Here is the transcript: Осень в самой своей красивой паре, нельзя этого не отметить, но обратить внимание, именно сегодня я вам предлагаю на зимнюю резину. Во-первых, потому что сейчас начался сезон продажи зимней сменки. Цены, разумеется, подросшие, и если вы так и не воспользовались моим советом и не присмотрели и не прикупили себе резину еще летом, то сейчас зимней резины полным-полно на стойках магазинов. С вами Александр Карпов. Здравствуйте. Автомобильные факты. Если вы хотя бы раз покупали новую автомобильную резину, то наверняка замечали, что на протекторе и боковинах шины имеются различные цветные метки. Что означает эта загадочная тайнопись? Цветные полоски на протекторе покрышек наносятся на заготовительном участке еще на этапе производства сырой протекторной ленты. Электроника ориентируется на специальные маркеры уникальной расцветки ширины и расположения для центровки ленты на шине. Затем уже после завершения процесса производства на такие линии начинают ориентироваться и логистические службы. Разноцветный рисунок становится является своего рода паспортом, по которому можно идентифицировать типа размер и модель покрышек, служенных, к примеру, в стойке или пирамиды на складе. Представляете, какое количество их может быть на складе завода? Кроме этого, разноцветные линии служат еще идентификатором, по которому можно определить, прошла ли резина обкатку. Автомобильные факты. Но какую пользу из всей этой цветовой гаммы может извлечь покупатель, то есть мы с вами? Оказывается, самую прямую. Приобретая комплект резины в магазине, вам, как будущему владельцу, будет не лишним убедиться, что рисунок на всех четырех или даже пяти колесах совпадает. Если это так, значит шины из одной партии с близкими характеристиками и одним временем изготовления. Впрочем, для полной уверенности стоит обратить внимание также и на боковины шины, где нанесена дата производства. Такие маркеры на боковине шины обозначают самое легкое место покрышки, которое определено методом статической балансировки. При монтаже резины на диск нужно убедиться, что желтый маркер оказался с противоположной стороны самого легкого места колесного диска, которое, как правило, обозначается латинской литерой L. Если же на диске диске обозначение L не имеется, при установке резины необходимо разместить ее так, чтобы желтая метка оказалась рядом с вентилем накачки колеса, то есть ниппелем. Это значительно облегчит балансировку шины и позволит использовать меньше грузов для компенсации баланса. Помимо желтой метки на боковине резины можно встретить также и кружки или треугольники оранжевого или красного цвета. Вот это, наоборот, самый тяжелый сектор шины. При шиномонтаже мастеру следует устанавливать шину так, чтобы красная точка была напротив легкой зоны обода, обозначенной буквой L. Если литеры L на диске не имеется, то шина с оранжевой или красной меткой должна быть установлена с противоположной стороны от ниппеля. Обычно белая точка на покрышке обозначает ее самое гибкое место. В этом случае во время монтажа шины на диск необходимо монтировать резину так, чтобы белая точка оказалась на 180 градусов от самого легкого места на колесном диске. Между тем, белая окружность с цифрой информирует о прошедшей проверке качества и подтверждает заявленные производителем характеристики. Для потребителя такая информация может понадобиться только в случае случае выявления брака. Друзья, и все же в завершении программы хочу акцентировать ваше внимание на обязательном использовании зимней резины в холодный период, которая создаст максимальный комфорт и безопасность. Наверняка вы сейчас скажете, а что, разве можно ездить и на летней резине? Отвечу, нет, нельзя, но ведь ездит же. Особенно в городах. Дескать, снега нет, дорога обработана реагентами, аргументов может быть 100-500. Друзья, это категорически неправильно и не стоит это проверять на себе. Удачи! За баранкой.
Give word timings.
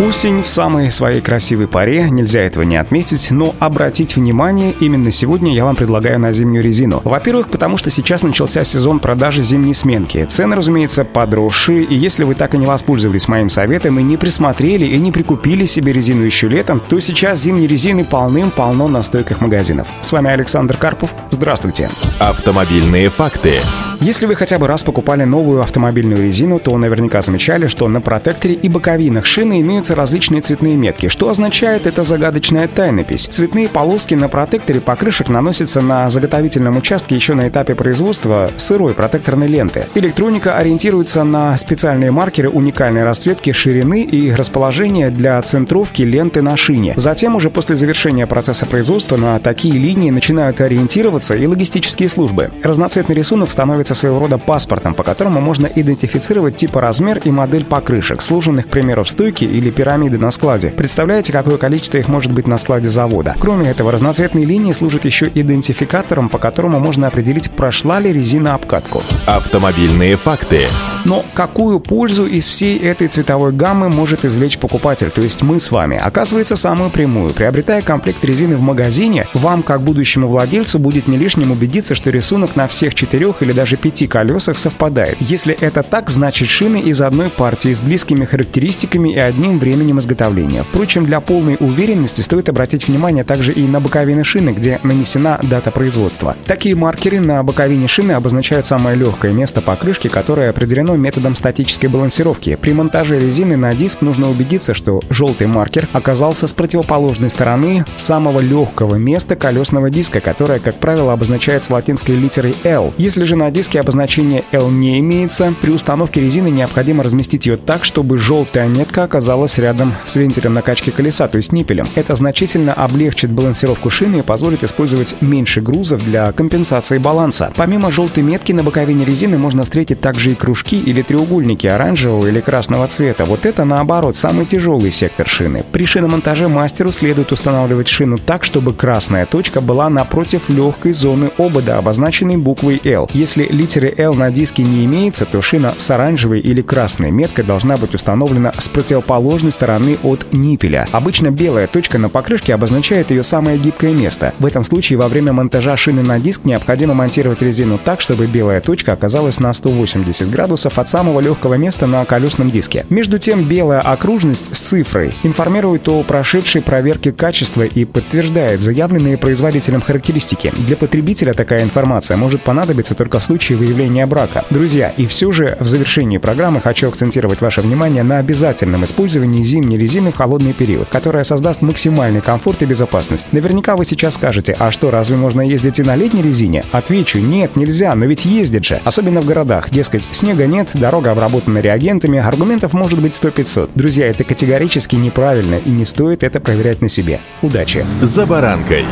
Осень 0.00 0.42
в 0.42 0.48
самой 0.48 0.90
своей 0.90 1.20
красивой 1.20 1.68
паре, 1.68 2.10
нельзя 2.10 2.40
этого 2.40 2.64
не 2.64 2.76
отметить, 2.76 3.30
но 3.30 3.54
обратить 3.60 4.16
внимание, 4.16 4.74
именно 4.80 5.12
сегодня 5.12 5.54
я 5.54 5.64
вам 5.64 5.76
предлагаю 5.76 6.18
на 6.18 6.32
зимнюю 6.32 6.64
резину. 6.64 7.00
Во-первых, 7.04 7.48
потому 7.48 7.76
что 7.76 7.90
сейчас 7.90 8.24
начался 8.24 8.64
сезон 8.64 8.98
продажи 8.98 9.44
зимней 9.44 9.72
сменки. 9.72 10.24
Цены, 10.28 10.56
разумеется, 10.56 11.04
подросшие, 11.04 11.84
и 11.84 11.94
если 11.94 12.24
вы 12.24 12.34
так 12.34 12.54
и 12.54 12.58
не 12.58 12.66
воспользовались 12.66 13.28
моим 13.28 13.48
советом 13.48 14.00
и 14.00 14.02
не 14.02 14.16
присмотрели 14.16 14.84
и 14.84 14.98
не 14.98 15.12
прикупили 15.12 15.64
себе 15.64 15.92
резину 15.92 16.24
еще 16.24 16.48
летом, 16.48 16.80
то 16.80 16.98
сейчас 16.98 17.38
зимней 17.38 17.68
резины 17.68 18.04
полным-полно 18.04 18.88
на 18.88 19.04
стойках 19.04 19.40
магазинов. 19.40 19.86
С 20.00 20.10
вами 20.10 20.28
Александр 20.28 20.76
Карпов. 20.76 21.14
Здравствуйте. 21.30 21.88
Автомобильные 22.18 23.10
факты. 23.10 23.60
Если 24.04 24.26
вы 24.26 24.34
хотя 24.34 24.58
бы 24.58 24.66
раз 24.66 24.82
покупали 24.82 25.24
новую 25.24 25.62
автомобильную 25.62 26.22
резину, 26.22 26.58
то 26.58 26.76
наверняка 26.76 27.22
замечали, 27.22 27.68
что 27.68 27.88
на 27.88 28.02
протекторе 28.02 28.52
и 28.52 28.68
боковинах 28.68 29.24
шины 29.24 29.62
имеются 29.62 29.94
различные 29.94 30.42
цветные 30.42 30.76
метки. 30.76 31.08
Что 31.08 31.30
означает 31.30 31.86
эта 31.86 32.04
загадочная 32.04 32.68
тайнопись? 32.68 33.26
Цветные 33.28 33.66
полоски 33.66 34.12
на 34.12 34.28
протекторе 34.28 34.82
покрышек 34.82 35.30
наносятся 35.30 35.80
на 35.80 36.10
заготовительном 36.10 36.76
участке 36.76 37.14
еще 37.14 37.32
на 37.32 37.48
этапе 37.48 37.74
производства 37.74 38.50
сырой 38.58 38.92
протекторной 38.92 39.46
ленты. 39.46 39.86
Электроника 39.94 40.58
ориентируется 40.58 41.24
на 41.24 41.56
специальные 41.56 42.10
маркеры 42.10 42.50
уникальной 42.50 43.04
расцветки 43.04 43.52
ширины 43.52 44.02
и 44.02 44.34
расположения 44.34 45.08
для 45.08 45.40
центровки 45.40 46.02
ленты 46.02 46.42
на 46.42 46.58
шине. 46.58 46.92
Затем 46.98 47.36
уже 47.36 47.48
после 47.48 47.74
завершения 47.74 48.26
процесса 48.26 48.66
производства 48.66 49.16
на 49.16 49.38
такие 49.38 49.78
линии 49.78 50.10
начинают 50.10 50.60
ориентироваться 50.60 51.34
и 51.34 51.46
логистические 51.46 52.10
службы. 52.10 52.50
Разноцветный 52.62 53.14
рисунок 53.14 53.50
становится 53.50 53.93
является 53.94 54.04
своего 54.04 54.18
рода 54.18 54.38
паспортом, 54.38 54.94
по 54.94 55.02
которому 55.02 55.40
можно 55.40 55.66
идентифицировать 55.66 56.56
типа 56.56 56.80
размер 56.80 57.20
и 57.24 57.30
модель 57.30 57.64
покрышек, 57.64 58.20
служенных, 58.20 58.66
к 58.66 58.70
примеру, 58.70 59.04
в 59.04 59.08
стойке 59.08 59.46
или 59.46 59.70
пирамиды 59.70 60.18
на 60.18 60.30
складе. 60.30 60.68
Представляете, 60.68 61.32
какое 61.32 61.56
количество 61.56 61.98
их 61.98 62.08
может 62.08 62.32
быть 62.32 62.46
на 62.46 62.58
складе 62.58 62.88
завода? 62.90 63.34
Кроме 63.38 63.70
этого, 63.70 63.92
разноцветные 63.92 64.44
линии 64.44 64.72
служат 64.72 65.04
еще 65.04 65.30
идентификатором, 65.34 66.28
по 66.28 66.38
которому 66.38 66.80
можно 66.80 67.06
определить, 67.06 67.50
прошла 67.50 68.00
ли 68.00 68.12
резина 68.12 68.54
обкатку. 68.54 69.02
Автомобильные 69.26 70.16
факты. 70.16 70.66
Но 71.04 71.24
какую 71.34 71.80
пользу 71.80 72.26
из 72.26 72.46
всей 72.46 72.78
этой 72.78 73.08
цветовой 73.08 73.52
гаммы 73.52 73.88
может 73.88 74.24
извлечь 74.24 74.58
покупатель, 74.58 75.10
то 75.10 75.22
есть 75.22 75.42
мы 75.42 75.60
с 75.60 75.70
вами? 75.70 75.96
Оказывается, 75.96 76.56
самую 76.56 76.90
прямую. 76.90 77.32
Приобретая 77.32 77.82
комплект 77.82 78.24
резины 78.24 78.56
в 78.56 78.60
магазине, 78.60 79.26
вам, 79.34 79.62
как 79.62 79.82
будущему 79.82 80.28
владельцу, 80.28 80.78
будет 80.78 81.08
не 81.08 81.18
лишним 81.18 81.50
убедиться, 81.50 81.94
что 81.94 82.10
рисунок 82.10 82.56
на 82.56 82.66
всех 82.66 82.94
четырех 82.94 83.42
или 83.42 83.52
даже 83.52 83.73
пяти 83.76 84.06
колесах 84.06 84.58
совпадает. 84.58 85.16
Если 85.20 85.54
это 85.54 85.82
так, 85.82 86.10
значит 86.10 86.48
шины 86.48 86.80
из 86.80 87.00
одной 87.00 87.30
партии 87.30 87.72
с 87.72 87.80
близкими 87.80 88.24
характеристиками 88.24 89.14
и 89.14 89.18
одним 89.18 89.58
временем 89.58 89.98
изготовления. 89.98 90.62
Впрочем, 90.62 91.04
для 91.04 91.20
полной 91.20 91.56
уверенности 91.58 92.20
стоит 92.20 92.48
обратить 92.48 92.88
внимание 92.88 93.24
также 93.24 93.52
и 93.52 93.66
на 93.66 93.80
боковины 93.80 94.24
шины, 94.24 94.50
где 94.50 94.80
нанесена 94.82 95.40
дата 95.42 95.70
производства. 95.70 96.36
Такие 96.46 96.74
маркеры 96.74 97.20
на 97.20 97.42
боковине 97.42 97.88
шины 97.88 98.12
обозначают 98.12 98.66
самое 98.66 98.96
легкое 98.96 99.32
место 99.32 99.60
покрышки, 99.60 100.08
которое 100.08 100.50
определено 100.50 100.96
методом 100.96 101.34
статической 101.34 101.88
балансировки. 101.88 102.56
При 102.60 102.72
монтаже 102.72 103.18
резины 103.18 103.56
на 103.56 103.74
диск 103.74 104.00
нужно 104.02 104.30
убедиться, 104.30 104.74
что 104.74 105.00
желтый 105.10 105.46
маркер 105.46 105.88
оказался 105.92 106.46
с 106.46 106.52
противоположной 106.54 107.30
стороны 107.30 107.84
самого 107.96 108.40
легкого 108.40 108.96
места 108.96 109.36
колесного 109.36 109.90
диска, 109.90 110.20
которое, 110.20 110.58
как 110.58 110.78
правило, 110.78 111.12
обозначается 111.12 111.72
латинской 111.72 112.16
литерой 112.16 112.54
L. 112.64 112.92
Если 112.98 113.24
же 113.24 113.36
на 113.36 113.50
диске 113.50 113.63
диске 113.64 113.80
обозначение 113.80 114.44
L 114.52 114.68
не 114.68 114.98
имеется, 114.98 115.54
при 115.62 115.70
установке 115.70 116.20
резины 116.20 116.48
необходимо 116.50 117.02
разместить 117.02 117.46
ее 117.46 117.56
так, 117.56 117.86
чтобы 117.86 118.18
желтая 118.18 118.68
метка 118.68 119.04
оказалась 119.04 119.56
рядом 119.56 119.94
с 120.04 120.16
вентилем 120.16 120.52
накачки 120.52 120.90
колеса, 120.90 121.28
то 121.28 121.38
есть 121.38 121.50
ниппелем. 121.50 121.88
Это 121.94 122.14
значительно 122.14 122.74
облегчит 122.74 123.30
балансировку 123.30 123.88
шины 123.88 124.18
и 124.18 124.22
позволит 124.22 124.62
использовать 124.64 125.16
меньше 125.22 125.62
грузов 125.62 126.04
для 126.04 126.30
компенсации 126.32 126.98
баланса. 126.98 127.54
Помимо 127.56 127.90
желтой 127.90 128.22
метки 128.22 128.52
на 128.52 128.62
боковине 128.62 129.06
резины 129.06 129.38
можно 129.38 129.62
встретить 129.62 130.02
также 130.02 130.32
и 130.32 130.34
кружки 130.34 130.78
или 130.78 131.00
треугольники 131.00 131.66
оранжевого 131.66 132.26
или 132.26 132.40
красного 132.40 132.86
цвета. 132.88 133.24
Вот 133.24 133.46
это, 133.46 133.64
наоборот, 133.64 134.14
самый 134.14 134.44
тяжелый 134.44 134.90
сектор 134.90 135.26
шины. 135.26 135.64
При 135.72 135.86
шиномонтаже 135.86 136.48
мастеру 136.48 136.92
следует 136.92 137.32
устанавливать 137.32 137.88
шину 137.88 138.18
так, 138.18 138.44
чтобы 138.44 138.74
красная 138.74 139.24
точка 139.24 139.62
была 139.62 139.88
напротив 139.88 140.50
легкой 140.50 140.92
зоны 140.92 141.30
обода, 141.38 141.78
обозначенной 141.78 142.36
буквой 142.36 142.78
L. 142.84 143.08
Если 143.14 143.53
литеры 143.54 143.94
L 143.96 144.14
на 144.14 144.30
диске 144.30 144.62
не 144.62 144.84
имеется, 144.84 145.24
то 145.24 145.40
шина 145.40 145.72
с 145.76 145.90
оранжевой 145.90 146.40
или 146.40 146.60
красной 146.60 147.10
меткой 147.10 147.44
должна 147.44 147.76
быть 147.76 147.94
установлена 147.94 148.52
с 148.58 148.68
противоположной 148.68 149.52
стороны 149.52 149.96
от 150.02 150.26
ниппеля. 150.32 150.86
Обычно 150.92 151.30
белая 151.30 151.66
точка 151.66 151.98
на 151.98 152.08
покрышке 152.08 152.52
обозначает 152.52 153.10
ее 153.10 153.22
самое 153.22 153.58
гибкое 153.58 153.92
место. 153.92 154.34
В 154.38 154.46
этом 154.46 154.64
случае 154.64 154.98
во 154.98 155.08
время 155.08 155.32
монтажа 155.32 155.76
шины 155.76 156.02
на 156.02 156.18
диск 156.18 156.44
необходимо 156.44 156.94
монтировать 156.94 157.42
резину 157.42 157.78
так, 157.78 158.00
чтобы 158.00 158.26
белая 158.26 158.60
точка 158.60 158.92
оказалась 158.92 159.40
на 159.40 159.52
180 159.52 160.30
градусов 160.30 160.78
от 160.78 160.88
самого 160.88 161.20
легкого 161.20 161.54
места 161.54 161.86
на 161.86 162.04
колесном 162.04 162.50
диске. 162.50 162.84
Между 162.90 163.18
тем, 163.18 163.44
белая 163.44 163.80
окружность 163.80 164.54
с 164.54 164.60
цифрой 164.60 165.14
информирует 165.22 165.88
о 165.88 166.02
прошедшей 166.02 166.60
проверке 166.60 167.12
качества 167.12 167.62
и 167.62 167.84
подтверждает 167.84 168.60
заявленные 168.60 169.16
производителем 169.16 169.80
характеристики. 169.80 170.52
Для 170.66 170.76
потребителя 170.76 171.32
такая 171.32 171.62
информация 171.62 172.16
может 172.16 172.42
понадобиться 172.42 172.94
только 172.94 173.20
в 173.20 173.24
случае 173.24 173.43
случае 173.44 173.58
выявления 173.58 174.06
брака. 174.06 174.42
Друзья, 174.48 174.90
и 174.96 175.04
все 175.04 175.30
же 175.30 175.58
в 175.60 175.68
завершении 175.68 176.16
программы 176.16 176.62
хочу 176.62 176.88
акцентировать 176.88 177.42
ваше 177.42 177.60
внимание 177.60 178.02
на 178.02 178.16
обязательном 178.16 178.84
использовании 178.84 179.42
зимней 179.42 179.76
резины 179.76 180.12
в 180.12 180.16
холодный 180.16 180.54
период, 180.54 180.88
которая 180.88 181.24
создаст 181.24 181.60
максимальный 181.60 182.22
комфорт 182.22 182.62
и 182.62 182.64
безопасность. 182.64 183.26
Наверняка 183.32 183.76
вы 183.76 183.84
сейчас 183.84 184.14
скажете, 184.14 184.56
а 184.58 184.70
что, 184.70 184.90
разве 184.90 185.16
можно 185.16 185.42
ездить 185.42 185.78
и 185.78 185.82
на 185.82 185.94
летней 185.94 186.22
резине? 186.22 186.64
Отвечу, 186.72 187.18
нет, 187.18 187.54
нельзя, 187.54 187.94
но 187.94 188.06
ведь 188.06 188.24
ездит 188.24 188.64
же. 188.64 188.80
Особенно 188.82 189.20
в 189.20 189.26
городах. 189.26 189.68
Дескать, 189.68 190.08
снега 190.10 190.46
нет, 190.46 190.70
дорога 190.72 191.10
обработана 191.10 191.58
реагентами, 191.58 192.18
аргументов 192.18 192.72
может 192.72 193.02
быть 193.02 193.12
100-500. 193.12 193.72
Друзья, 193.74 194.06
это 194.06 194.24
категорически 194.24 194.96
неправильно 194.96 195.56
и 195.56 195.68
не 195.68 195.84
стоит 195.84 196.22
это 196.22 196.40
проверять 196.40 196.80
на 196.80 196.88
себе. 196.88 197.20
Удачи! 197.42 197.84
За 198.00 198.24
баранкой. 198.24 198.86